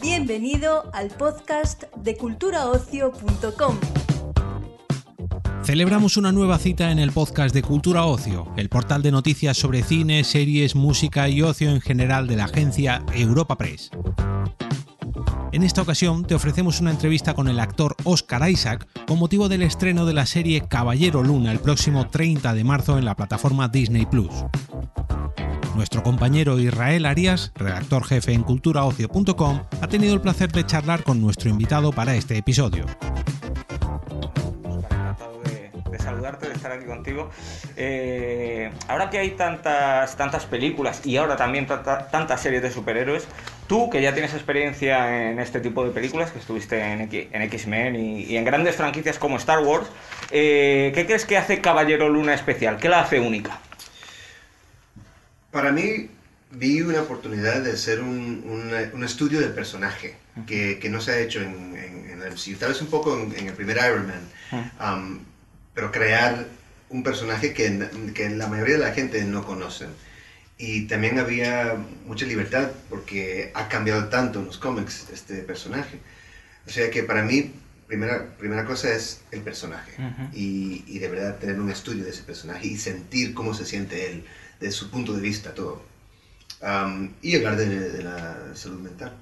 Bienvenido 0.00 0.90
al 0.92 1.08
podcast 1.08 1.84
de 1.96 2.16
culturaocio.com. 2.16 3.76
Celebramos 5.62 6.16
una 6.16 6.30
nueva 6.30 6.58
cita 6.58 6.92
en 6.92 7.00
el 7.00 7.10
podcast 7.10 7.52
de 7.52 7.62
Cultura 7.62 8.04
Ocio, 8.04 8.46
el 8.56 8.68
portal 8.68 9.02
de 9.02 9.10
noticias 9.10 9.56
sobre 9.56 9.82
cine, 9.82 10.22
series, 10.22 10.76
música 10.76 11.28
y 11.28 11.42
ocio 11.42 11.70
en 11.70 11.80
general 11.80 12.28
de 12.28 12.36
la 12.36 12.44
agencia 12.44 13.04
Europa 13.12 13.58
Press. 13.58 13.90
En 15.56 15.62
esta 15.62 15.80
ocasión 15.80 16.26
te 16.26 16.34
ofrecemos 16.34 16.82
una 16.82 16.90
entrevista 16.90 17.32
con 17.32 17.48
el 17.48 17.58
actor 17.60 17.96
Oscar 18.04 18.46
Isaac 18.50 18.86
con 19.06 19.18
motivo 19.18 19.48
del 19.48 19.62
estreno 19.62 20.04
de 20.04 20.12
la 20.12 20.26
serie 20.26 20.68
Caballero 20.68 21.22
Luna 21.22 21.50
el 21.50 21.60
próximo 21.60 22.10
30 22.10 22.52
de 22.52 22.62
marzo 22.62 22.98
en 22.98 23.06
la 23.06 23.16
plataforma 23.16 23.66
Disney 23.68 24.04
Plus. 24.04 24.30
Nuestro 25.74 26.02
compañero 26.02 26.58
Israel 26.58 27.06
Arias, 27.06 27.52
redactor 27.54 28.04
jefe 28.04 28.34
en 28.34 28.42
culturaocio.com, 28.42 29.62
ha 29.80 29.88
tenido 29.88 30.12
el 30.12 30.20
placer 30.20 30.52
de 30.52 30.66
charlar 30.66 31.02
con 31.04 31.22
nuestro 31.22 31.48
invitado 31.48 31.90
para 31.90 32.14
este 32.16 32.36
episodio. 32.36 32.84
Estar 36.66 36.78
aquí 36.78 36.86
contigo. 36.86 37.30
Eh, 37.76 38.70
ahora 38.88 39.10
que 39.10 39.18
hay 39.18 39.30
tantas, 39.30 40.16
tantas 40.16 40.46
películas 40.46 41.04
y 41.04 41.16
ahora 41.16 41.36
también 41.36 41.66
tantas 41.66 42.40
series 42.40 42.62
de 42.62 42.70
superhéroes, 42.70 43.26
tú 43.66 43.90
que 43.90 44.02
ya 44.02 44.12
tienes 44.12 44.34
experiencia 44.34 45.30
en 45.30 45.38
este 45.38 45.60
tipo 45.60 45.84
de 45.84 45.90
películas, 45.90 46.30
que 46.30 46.38
estuviste 46.38 46.80
en, 46.80 47.42
X-Men 47.42 47.96
y, 47.96 48.36
en 48.36 48.44
grandes 48.44 48.76
franquicias 48.76 49.18
como 49.18 49.36
Star 49.36 49.60
Wars, 49.60 49.86
eh, 50.30 50.92
¿qué 50.94 51.06
crees 51.06 51.24
que 51.24 51.36
hace 51.36 51.60
Caballero 51.60 52.08
Luna 52.08 52.34
especial? 52.34 52.78
¿Qué 52.78 52.88
la 52.88 53.00
hace 53.00 53.20
única? 53.20 53.60
Para 55.50 55.72
mí 55.72 56.10
vi 56.50 56.80
una 56.82 57.02
oportunidad 57.02 57.62
de 57.62 57.72
hacer 57.72 58.00
un, 58.00 58.90
un, 58.92 59.04
estudio 59.04 59.40
del 59.40 59.52
personaje 59.52 60.16
que, 60.46 60.78
que, 60.78 60.88
no 60.88 61.00
se 61.00 61.12
ha 61.12 61.18
hecho 61.18 61.40
en, 61.40 61.76
en, 61.76 62.22
el 62.22 62.32
MCU. 62.32 62.56
Tal 62.58 62.70
vez 62.70 62.80
un 62.80 62.88
poco 62.88 63.18
en, 63.18 63.48
el 63.48 63.54
primer 63.54 63.76
Iron 63.76 64.06
Man 64.06 65.26
pero 65.76 65.92
crear 65.92 66.46
un 66.88 67.02
personaje 67.02 67.52
que, 67.52 67.88
que 68.14 68.30
la 68.30 68.46
mayoría 68.46 68.78
de 68.78 68.80
la 68.80 68.94
gente 68.94 69.22
no 69.24 69.44
conocen. 69.44 69.90
Y 70.56 70.86
también 70.86 71.18
había 71.18 71.76
mucha 72.06 72.24
libertad 72.24 72.70
porque 72.88 73.52
ha 73.54 73.68
cambiado 73.68 74.08
tanto 74.08 74.40
en 74.40 74.46
los 74.46 74.56
cómics 74.56 75.06
este 75.12 75.34
personaje. 75.42 75.98
O 76.66 76.70
sea 76.70 76.90
que 76.90 77.02
para 77.02 77.22
mí, 77.22 77.52
primera, 77.86 78.34
primera 78.38 78.64
cosa 78.64 78.90
es 78.90 79.20
el 79.30 79.42
personaje. 79.42 79.92
y, 80.32 80.82
y, 80.86 80.98
de 80.98 81.08
verdad 81.08 81.36
tener 81.36 81.60
un 81.60 81.70
estudio 81.70 82.04
de 82.04 82.10
ese 82.10 82.22
personaje 82.22 82.68
y 82.68 82.78
sentir 82.78 83.34
cómo 83.34 83.52
se 83.52 83.66
siente 83.66 84.10
él, 84.10 84.24
de 84.58 84.70
su 84.70 84.90
punto 84.90 85.12
de 85.12 85.20
vista, 85.20 85.52
todo. 85.52 85.82
y 87.20 87.36
hablar 87.36 87.56
de, 87.56 87.66
de 87.90 88.02
la 88.02 88.54
salud 88.54 88.80
mental. 88.80 89.12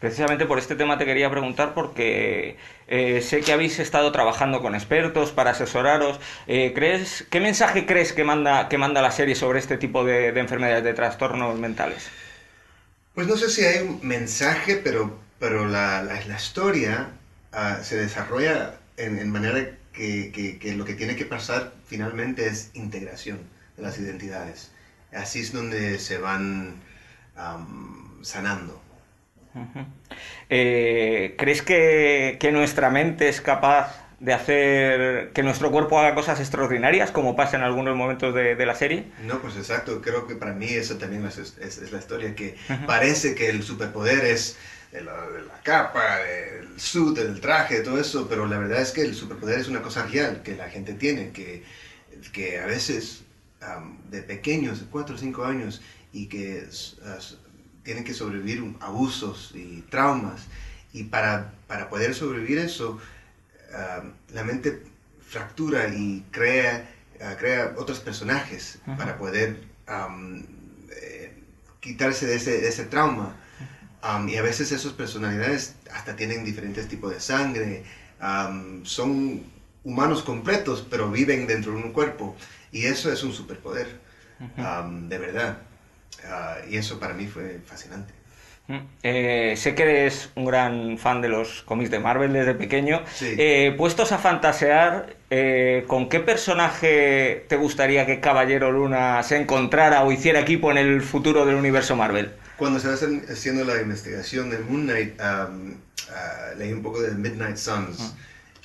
Precisamente 0.00 0.44
por 0.44 0.58
este 0.58 0.76
tema 0.76 0.98
te 0.98 1.06
quería 1.06 1.30
preguntar 1.30 1.72
porque 1.74 2.56
eh, 2.86 3.22
sé 3.22 3.40
que 3.40 3.52
habéis 3.52 3.78
estado 3.78 4.12
trabajando 4.12 4.60
con 4.60 4.74
expertos 4.74 5.32
para 5.32 5.52
asesoraros. 5.52 6.20
Eh, 6.46 6.72
¿crees, 6.74 7.26
¿Qué 7.30 7.40
mensaje 7.40 7.86
crees 7.86 8.12
que 8.12 8.24
manda, 8.24 8.68
que 8.68 8.78
manda 8.78 9.00
la 9.00 9.10
serie 9.10 9.34
sobre 9.34 9.58
este 9.58 9.78
tipo 9.78 10.04
de, 10.04 10.28
enfermedades, 10.38 10.84
de 10.84 10.92
trastornos 10.92 11.58
mentales? 11.58 12.08
Pues 13.14 13.26
no 13.26 13.36
sé 13.36 13.48
si 13.48 13.64
hay 13.64 13.86
un 13.86 14.06
mensaje, 14.06 14.76
pero, 14.76 15.18
pero 15.38 15.66
la, 15.66 16.02
la, 16.02 16.36
historia 16.36 17.08
ah, 17.52 17.78
se 17.82 17.96
desarrolla 17.96 18.74
en, 18.98 19.30
manera 19.30 19.78
que, 19.94 20.58
que, 20.60 20.74
lo 20.74 20.84
que 20.84 20.94
tiene 20.94 21.16
que 21.16 21.24
pasar 21.24 21.72
finalmente 21.86 22.46
es 22.46 22.70
integración 22.74 23.40
de 23.78 23.82
las 23.82 23.98
identidades. 23.98 24.72
Así 25.14 25.40
es 25.40 25.52
donde 25.52 25.98
se 25.98 26.18
van 26.18 26.82
sanando. 28.22 28.85
Eh, 30.48 31.34
¿Crees 31.38 31.62
que, 31.62 32.38
nuestra 32.52 32.90
mente 32.90 33.28
es 33.28 33.40
capaz 33.40 34.06
de 34.20 34.32
hacer 34.32 35.30
que 35.34 35.42
nuestro 35.42 35.70
cuerpo 35.70 35.98
haga 35.98 36.14
cosas 36.14 36.40
extraordinarias, 36.40 37.10
como 37.10 37.36
pasa 37.36 37.56
en 37.56 37.62
algunos 37.62 37.96
momentos 37.96 38.34
de, 38.34 38.66
la 38.66 38.74
serie? 38.74 39.06
No, 39.24 39.40
pues 39.40 39.56
exacto. 39.56 40.00
Creo 40.00 40.26
que 40.26 40.36
para 40.36 40.52
mí 40.52 40.68
eso 40.68 40.96
también 40.96 41.26
es, 41.26 41.92
la 41.92 41.98
historia, 41.98 42.34
que 42.34 42.56
parece 42.86 43.34
que 43.34 43.50
el 43.50 43.62
superpoder 43.62 44.24
es 44.24 44.56
de 44.92 45.02
la, 45.02 45.14
capa, 45.62 46.18
del 46.18 46.80
suit, 46.80 47.16
del 47.16 47.40
traje, 47.40 47.80
todo 47.80 48.00
eso, 48.00 48.26
pero 48.28 48.46
la 48.46 48.58
verdad 48.58 48.80
es 48.80 48.92
que 48.92 49.02
el 49.02 49.14
superpoder 49.14 49.58
es 49.58 49.68
una 49.68 49.82
cosa 49.82 50.06
real 50.06 50.42
que 50.42 50.56
la 50.56 50.70
gente 50.70 50.94
tiene, 50.94 51.30
que, 51.30 51.64
que 52.32 52.60
a 52.60 52.66
veces 52.66 53.22
de 54.10 54.22
pequeños, 54.22 54.80
de 54.80 54.86
4 54.86 55.14
o 55.14 55.18
5 55.18 55.44
años, 55.44 55.82
y 56.12 56.26
que 56.28 56.64
tienen 57.86 58.04
que 58.04 58.12
sobrevivir 58.12 58.74
abusos 58.80 59.52
y 59.54 59.80
traumas. 59.82 60.42
Y 60.92 61.04
para, 61.04 61.54
para 61.68 61.88
poder 61.88 62.14
sobrevivir 62.14 62.58
eso, 62.58 62.98
ah, 63.72 64.02
la 64.34 64.42
mente 64.42 64.82
fractura 65.26 65.88
y 65.88 66.24
crea, 66.32 66.90
ah, 67.22 67.36
crea 67.38 67.74
otros 67.78 68.00
personajes 68.00 68.80
para 68.98 69.16
poder 69.16 69.62
eh, 71.00 71.42
quitarse 71.80 72.26
de 72.26 72.34
ese, 72.34 72.68
ese 72.68 72.84
trauma. 72.84 73.36
y 74.28 74.36
a 74.36 74.42
veces 74.42 74.72
esas 74.72 74.92
personalidades 74.92 75.76
hasta 75.92 76.16
tienen 76.16 76.44
diferentes 76.44 76.88
tipos 76.88 77.12
de 77.12 77.20
sangre, 77.20 77.84
son 78.82 79.44
humanos 79.84 80.22
completos, 80.22 80.84
pero 80.90 81.10
viven 81.10 81.46
dentro 81.46 81.72
de 81.72 81.78
un 81.78 81.92
cuerpo. 81.92 82.34
Y 82.72 82.86
eso 82.86 83.12
es 83.12 83.22
un 83.22 83.32
superpoder, 83.32 84.00
de 84.38 85.18
verdad. 85.18 85.58
Ah, 86.24 86.56
y 86.68 86.76
eso 86.76 86.98
para 86.98 87.14
mí 87.14 87.26
fue 87.26 87.60
fascinante. 87.64 88.12
Mm. 88.68 88.78
Eh, 89.04 89.54
sé 89.56 89.74
que 89.74 89.82
eres 89.84 90.30
un 90.34 90.44
gran 90.44 90.98
fan 90.98 91.22
de 91.22 91.28
los 91.28 91.62
cómics 91.62 91.90
de 91.90 92.00
Marvel 92.00 92.32
desde 92.32 92.54
pequeño. 92.54 93.02
Eh, 93.20 93.74
puestos 93.78 94.10
a 94.12 94.18
fantasear, 94.18 95.14
eh, 95.30 95.84
¿con 95.86 96.08
qué 96.08 96.20
personaje 96.20 97.44
te 97.48 97.56
gustaría 97.56 98.06
que 98.06 98.20
Caballero 98.20 98.72
Luna 98.72 99.22
se 99.22 99.36
encontrara 99.36 100.02
o 100.02 100.10
hiciera 100.10 100.40
equipo 100.40 100.70
en 100.70 100.78
el 100.78 101.02
futuro 101.02 101.46
del 101.46 101.54
universo 101.54 101.94
Marvel? 101.94 102.32
Cuando 102.56 102.78
estaba 102.78 102.94
haciendo 102.94 103.64
la 103.64 103.80
investigación 103.80 104.50
de 104.50 104.58
Moon 104.58 104.84
Knight, 104.84 105.20
ah, 105.20 105.48
leí 106.56 106.72
un 106.72 106.82
poco 106.82 107.00
de 107.00 107.12
Midnight 107.12 107.56
Suns. 107.56 107.98
Ah. 108.00 108.12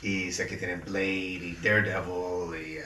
Y 0.01 0.31
sé 0.31 0.47
que 0.47 0.57
tienen 0.57 0.81
Blade 0.83 1.05
y 1.05 1.57
Daredevil 1.61 2.59
y 2.59 2.77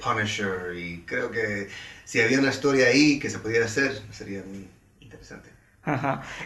Punisher. 0.00 0.74
Y 0.76 1.04
creo 1.06 1.30
que 1.30 1.68
si 2.04 2.20
había 2.20 2.38
una 2.40 2.50
historia 2.50 2.88
ahí 2.88 3.18
que 3.18 3.30
se 3.30 3.38
pudiera 3.38 3.66
hacer, 3.66 3.92
sería 4.10 4.42
muy 4.44 4.68
interesante. 5.00 5.50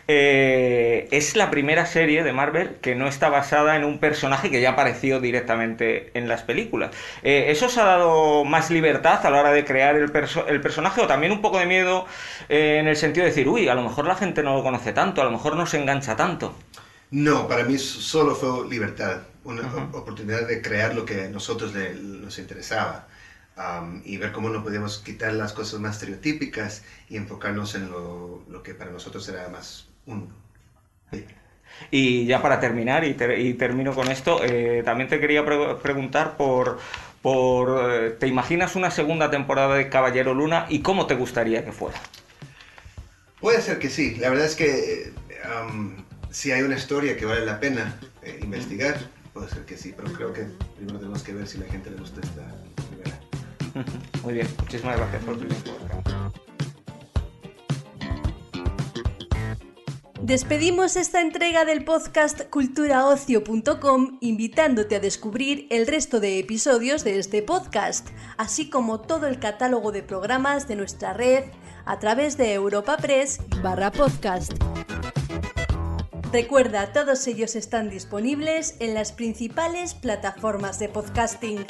Eh, 0.07 1.09
es 1.11 1.37
la 1.37 1.51
primera 1.51 1.87
serie 1.87 2.23
de 2.23 2.33
Marvel 2.33 2.77
que 2.81 2.95
no 2.95 3.09
está 3.09 3.29
basada 3.29 3.77
en 3.77 3.85
un 3.85 3.99
personaje 3.99 4.51
que 4.51 4.61
ya 4.61 4.71
apareció 4.71 5.21
directamente 5.21 6.11
en 6.17 6.29
las 6.29 6.43
películas. 6.43 6.95
Eh, 7.23 7.47
¿Eso 7.49 7.67
os 7.67 7.77
ha 7.79 7.85
dado 7.85 8.45
más 8.45 8.71
libertad 8.71 9.25
a 9.27 9.31
la 9.31 9.41
hora 9.41 9.53
de 9.53 9.65
crear 9.65 9.97
el, 9.97 10.11
el 10.49 10.61
personaje 10.61 11.01
o 11.01 11.07
también 11.07 11.33
un 11.33 11.43
poco 11.43 11.59
de 11.59 11.67
miedo 11.67 12.07
eh, 12.49 12.79
en 12.81 12.89
el 12.89 12.97
sentido 12.97 13.25
de 13.25 13.31
decir, 13.31 13.49
uy, 13.49 13.69
a 13.69 13.75
lo 13.75 13.83
mejor 13.83 14.07
la 14.07 14.17
gente 14.17 14.43
no 14.43 14.55
lo 14.55 14.63
conoce 14.63 14.93
tanto, 14.93 15.21
a 15.21 15.25
lo 15.25 15.31
mejor 15.31 15.57
no 15.57 15.67
se 15.67 15.79
engancha 15.79 16.17
tanto? 16.17 16.55
No, 17.11 17.47
para 17.49 17.65
mí 17.65 17.79
solo 17.79 18.35
fue 18.35 18.69
libertad, 18.69 19.23
una 19.45 19.63
oportunidad 19.93 20.47
de 20.49 20.61
crear 20.63 20.95
lo 20.95 21.05
que 21.05 21.25
a 21.25 21.29
nosotros 21.29 21.73
nos 21.75 22.39
interesaba 22.39 23.07
y 24.05 24.17
ver 24.17 24.33
cómo 24.33 24.49
no 24.49 24.63
podemos 24.63 24.99
quitar 24.99 25.33
las 25.33 25.53
cosas 25.53 25.81
más 25.81 25.95
estereotípicas 25.97 26.83
y 27.09 27.17
enfocarnos 27.17 27.75
en 27.75 27.91
lo, 27.91 28.43
lo 28.49 28.63
que 28.63 28.75
para 28.75 28.91
nosotros 28.91 29.29
era 29.29 29.49
más 29.49 29.89
único. 30.07 30.35
Y 31.91 32.27
ya 32.27 32.41
para 32.43 32.61
terminar, 32.61 33.05
y, 33.05 33.17
y 33.39 33.55
termino 33.55 33.95
con 33.95 34.11
esto, 34.11 34.41
eh, 34.45 34.83
también 34.85 35.09
te 35.09 35.21
quería 35.21 35.45
preguntar 35.83 36.37
por, 36.37 36.79
por 37.23 37.93
eh, 37.93 38.11
¿te 38.11 38.27
imaginas 38.27 38.77
una 38.77 38.91
segunda 38.91 39.31
temporada 39.31 39.75
de 39.77 39.89
Caballero 39.89 40.35
Luna 40.35 40.67
y 40.69 40.81
cómo 40.81 41.07
te 41.07 41.15
gustaría 41.15 41.65
que 41.65 41.73
fuera? 41.73 41.99
Puede 43.41 43.61
ser 43.61 43.79
que 43.79 43.91
sí, 43.91 44.15
la 44.17 44.31
verdad 44.31 44.47
es 44.47 44.57
que 44.57 45.13
si 46.31 46.51
hay 46.53 46.63
una 46.63 46.77
historia 46.77 47.17
que 47.17 47.27
vale 47.27 47.45
la 47.45 47.61
pena 47.61 48.01
eh, 48.23 48.41
investigar, 48.43 48.97
puede 49.33 49.49
ser 49.49 49.65
que 49.65 49.77
sí, 49.77 49.95
pero 49.97 50.13
creo 50.13 50.33
que 50.33 50.47
primero 50.77 50.99
tenemos 50.99 51.23
que 51.23 51.33
ver 51.33 51.47
si 51.47 51.59
la 51.59 51.67
gente 51.67 51.91
le 51.91 51.97
gusta 51.97 52.21
esta. 52.23 52.43
Muy 54.23 54.35
bien, 54.35 54.49
muchísimas 54.59 54.97
gracias 54.97 55.25
por 55.25 55.39
tu 55.39 55.47
tiempo. 55.47 55.71
Despedimos 60.25 60.97
esta 60.97 61.21
entrega 61.21 61.67
del 61.67 61.85
podcast 61.85 62.49
culturaocio.com 62.49 64.17
invitándote 64.23 64.97
a 64.97 65.01
descubrir 65.01 65.67
el 65.69 65.87
resto 65.87 66.19
de 66.19 66.39
episodios 66.39 67.05
de 67.05 67.19
este 67.19 67.43
podcast, 67.43 68.09
así 68.39 68.71
como 68.71 69.03
todo 69.03 69.27
el 69.27 69.39
catálogo 69.39 69.93
de 69.93 70.03
programas 70.03 70.67
de 70.67 70.77
nuestra 70.77 71.13
red 71.13 71.45
a 71.85 71.99
través 71.99 72.39
de 72.39 72.55
Europa 72.55 72.97
Press 72.97 73.39
barra 73.63 73.93
podcast. 73.93 74.53
Recuerda, 76.33 76.93
todos 76.93 77.27
ellos 77.27 77.55
están 77.55 77.91
disponibles 77.91 78.77
en 78.81 78.95
las 78.95 79.13
principales 79.13 79.93
plataformas 79.93 80.79
de 80.79 80.89
podcasting. 80.89 81.67